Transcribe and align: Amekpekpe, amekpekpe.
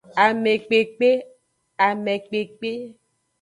Amekpekpe, 0.25 1.09
amekpekpe. 1.87 2.71